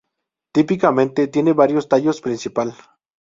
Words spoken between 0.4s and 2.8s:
Típicamente tiene varios tallos principal.